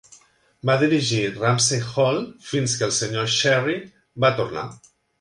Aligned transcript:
Va 0.69 0.77
dirigir 0.83 1.19
Rumsey 1.35 1.85
Hall 1.91 2.19
fins 2.49 2.75
que 2.81 2.91
el 2.91 2.97
Sr 2.99 3.31
Sherry 3.39 3.81
va 4.27 4.37
tornar. 4.43 4.69